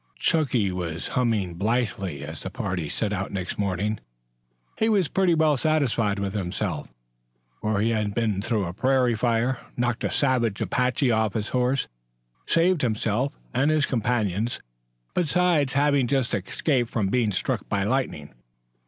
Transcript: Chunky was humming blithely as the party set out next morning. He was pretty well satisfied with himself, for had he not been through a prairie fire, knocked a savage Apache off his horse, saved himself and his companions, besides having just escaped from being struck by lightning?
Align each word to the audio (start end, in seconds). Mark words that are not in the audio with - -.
Chunky 0.17 0.71
was 0.71 1.09
humming 1.09 1.53
blithely 1.53 2.23
as 2.23 2.41
the 2.41 2.49
party 2.49 2.89
set 2.89 3.13
out 3.13 3.31
next 3.31 3.59
morning. 3.59 3.99
He 4.79 4.89
was 4.89 5.07
pretty 5.07 5.35
well 5.35 5.57
satisfied 5.57 6.17
with 6.17 6.33
himself, 6.33 6.91
for 7.61 7.73
had 7.73 7.81
he 7.83 7.93
not 7.93 8.15
been 8.15 8.41
through 8.41 8.65
a 8.65 8.73
prairie 8.73 9.13
fire, 9.13 9.59
knocked 9.77 10.03
a 10.03 10.09
savage 10.09 10.59
Apache 10.59 11.11
off 11.11 11.35
his 11.35 11.49
horse, 11.49 11.87
saved 12.47 12.81
himself 12.81 13.37
and 13.53 13.69
his 13.69 13.85
companions, 13.85 14.59
besides 15.13 15.73
having 15.73 16.07
just 16.07 16.33
escaped 16.33 16.89
from 16.89 17.09
being 17.09 17.31
struck 17.31 17.69
by 17.69 17.83
lightning? 17.83 18.33